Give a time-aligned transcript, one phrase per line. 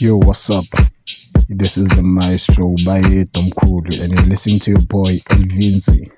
[0.00, 0.64] Yo, what's up?
[1.50, 6.10] This is the Maestro by Tom Cool, and you're listening to your boy El Vincy.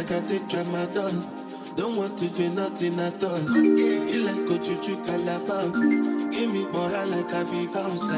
[0.00, 1.76] like I take tramadol.
[1.76, 3.38] Don't want to feel nothing at all.
[3.52, 5.60] You like go to Chukalaba.
[6.32, 8.16] Give me more like I be bouncer.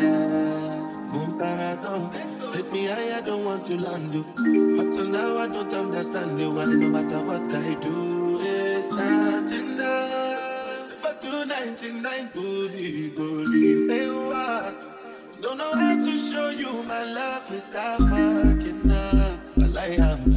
[1.13, 2.13] Moon paragon.
[2.55, 4.13] Hit me high, I don't want to land.
[4.13, 6.53] But till now, I don't understand you.
[6.53, 10.93] Well, no matter what I do, it's not enough.
[10.93, 14.07] If I do 99, bully, bully, they
[15.43, 19.43] Don't know how to show you my love without fucking up.
[19.83, 20.32] I am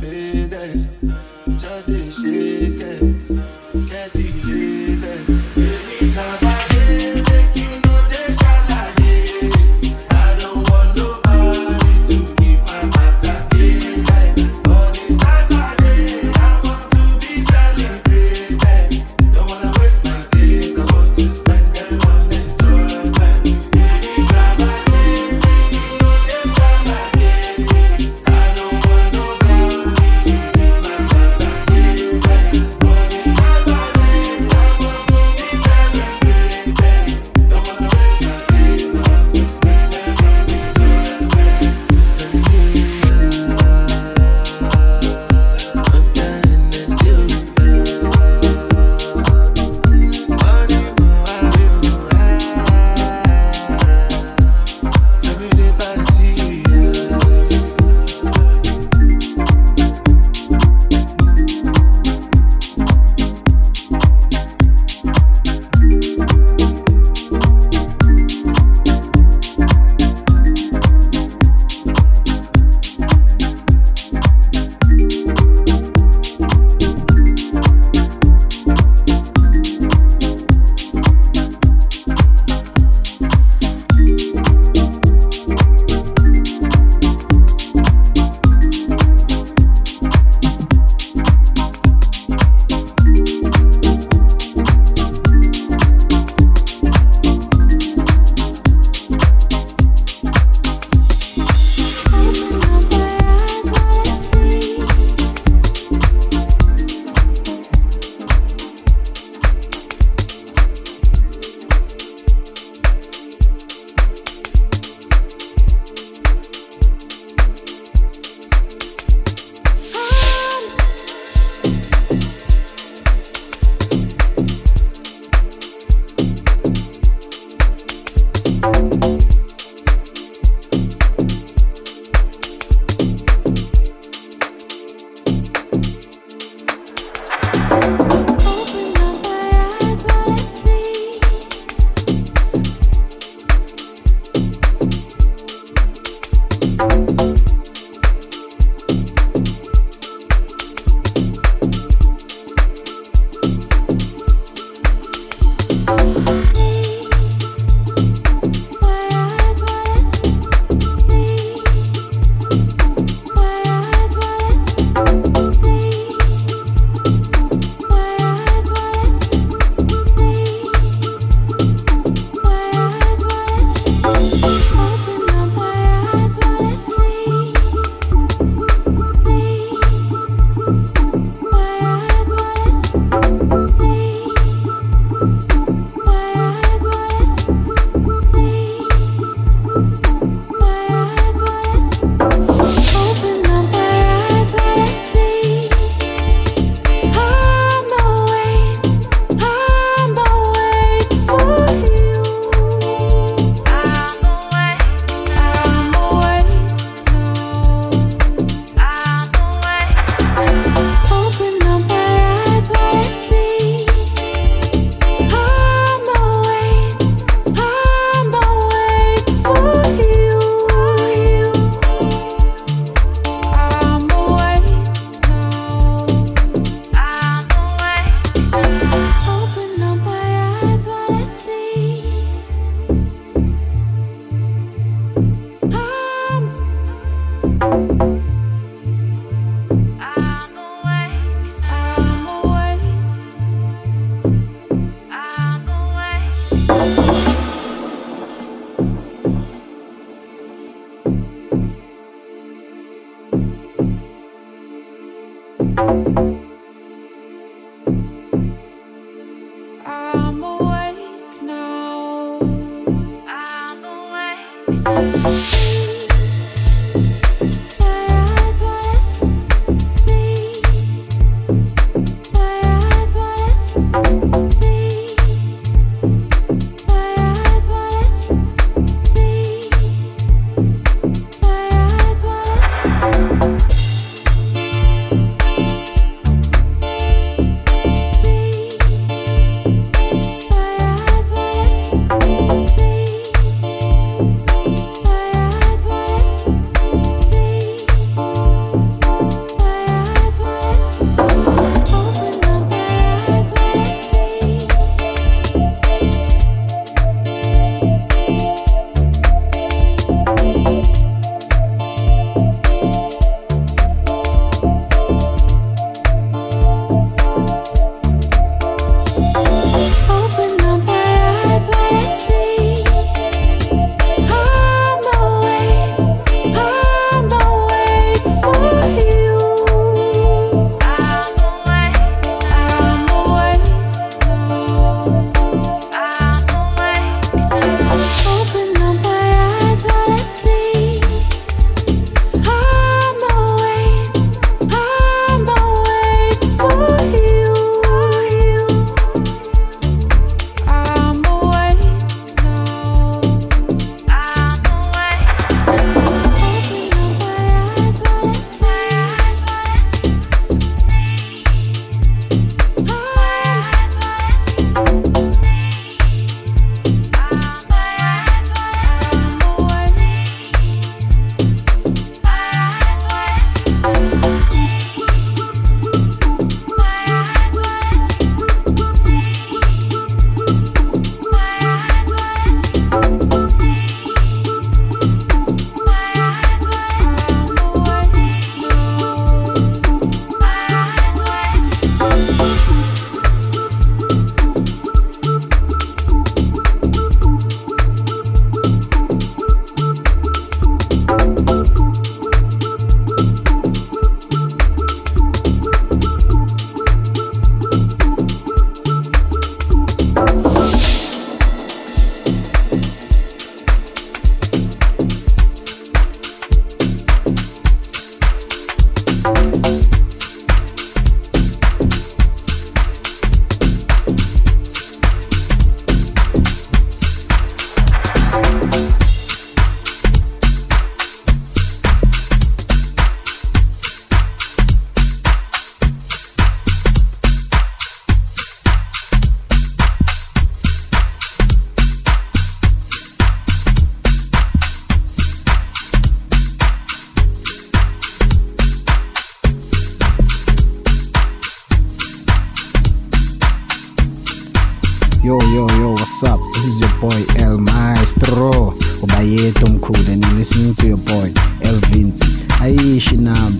[457.09, 458.74] boy El Maestro.
[459.01, 461.31] Obaye Tom Cool, you're listening to your boy
[461.62, 462.47] El Vincy.
[462.59, 463.53] Aye, Shinab.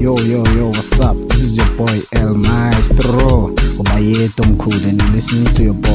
[0.00, 1.16] Yo, yo, yo, what's up?
[1.28, 3.52] This is your boy El Maestro.
[3.78, 5.89] Obaye Tom Cool, you're listening to your boy.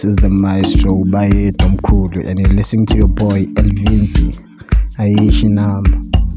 [0.00, 4.32] This is the Maestro by Tom Cool, and you're listening to your boy El Vincy.
[4.96, 6.29] Aishi Namba.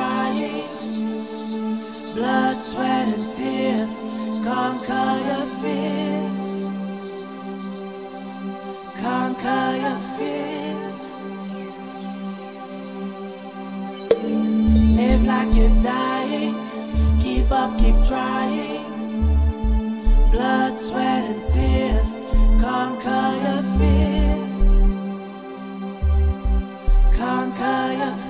[0.00, 0.68] crying.
[2.14, 3.92] Blood, sweat, and tears
[4.48, 6.38] conquer your fears.
[9.04, 10.98] Conquer your fears.
[14.98, 16.54] Live like you're dying.
[17.22, 18.84] Keep up, keep trying.
[20.32, 22.08] Blood, sweat, and tears
[22.64, 24.58] conquer your fears.
[27.18, 28.29] Conquer your fears.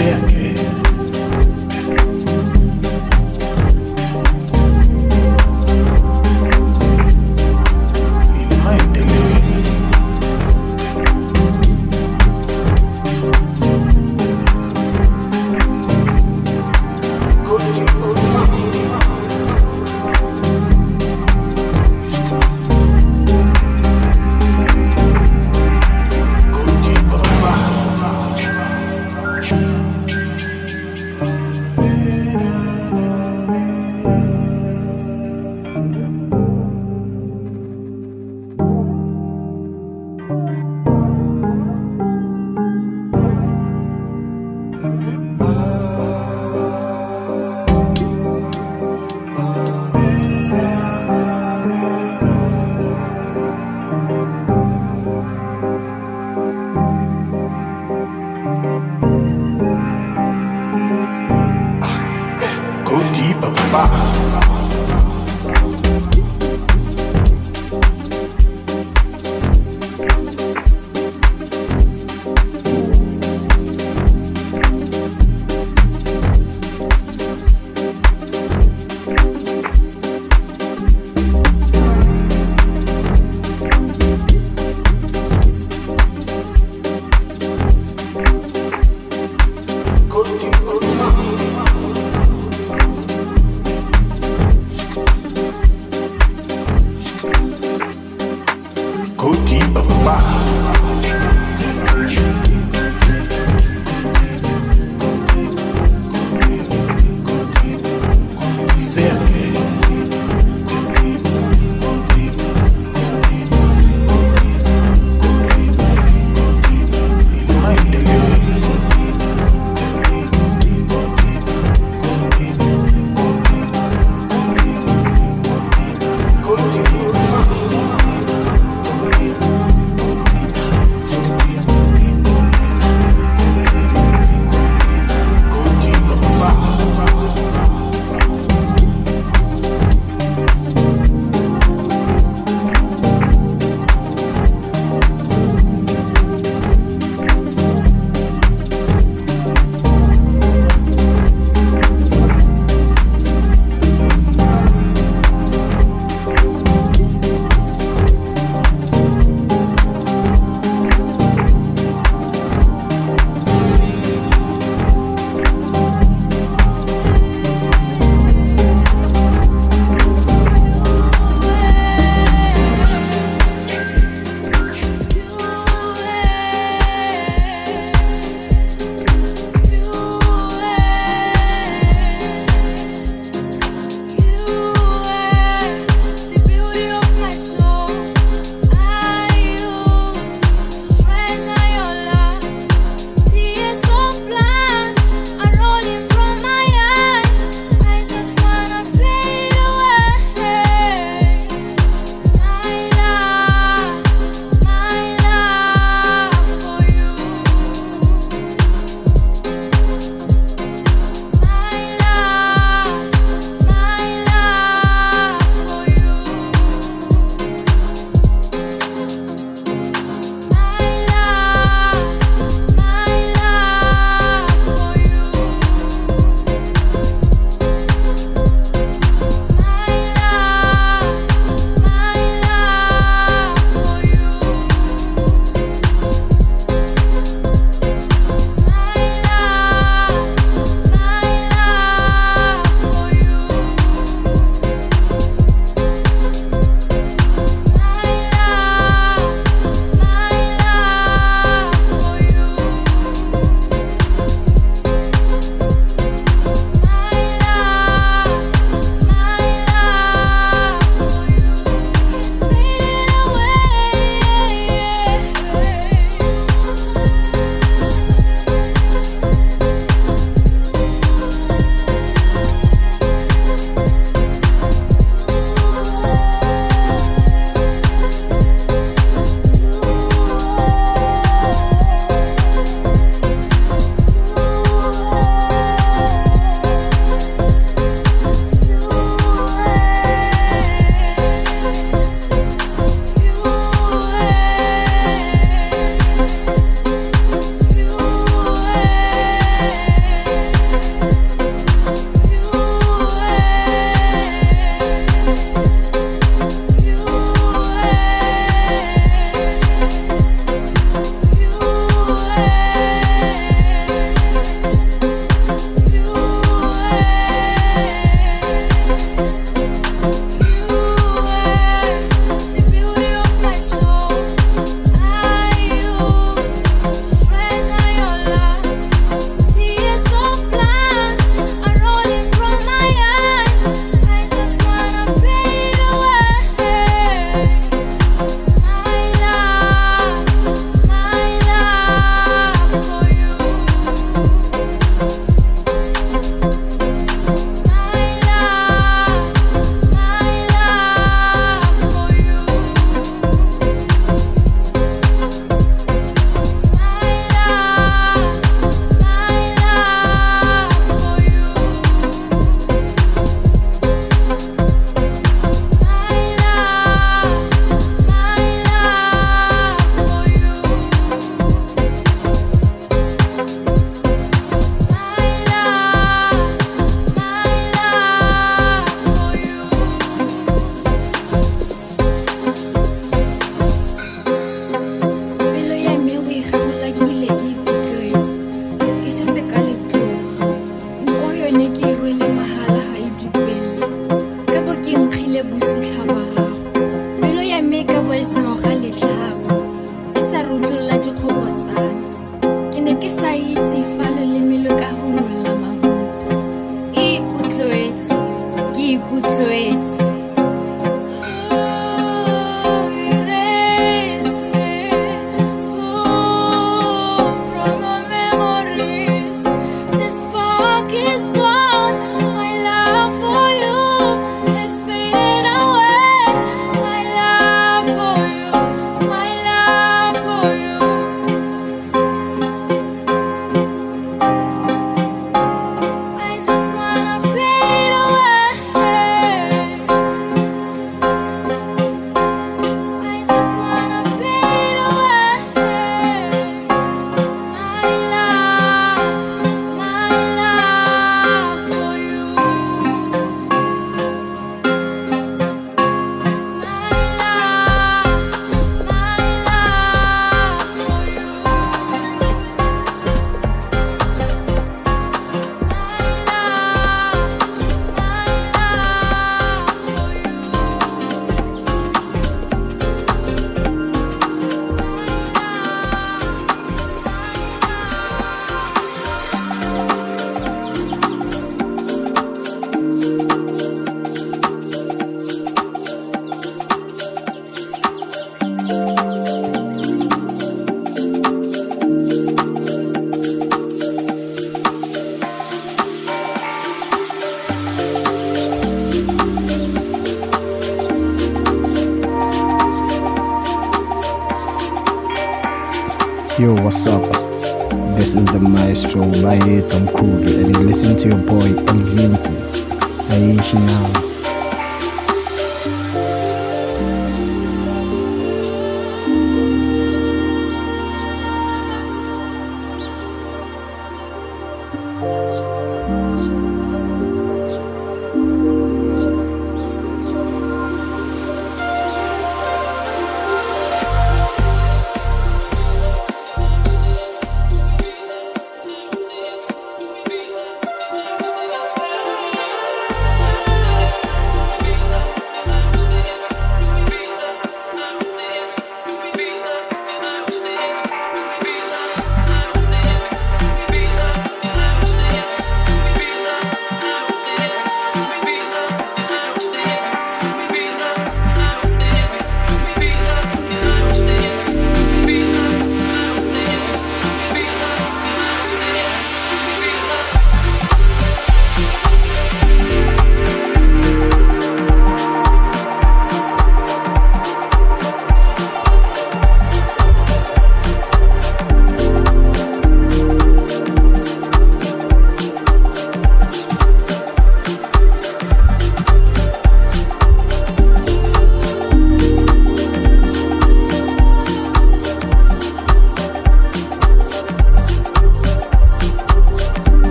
[0.00, 0.29] Yeah.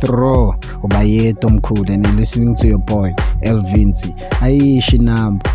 [0.00, 4.14] Astro Obaye Tomkhulu and you're listening to your boy El Vincy.
[4.38, 5.50] Aish number.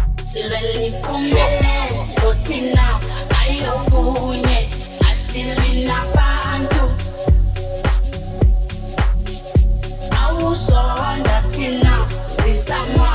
[12.25, 13.12] Sisa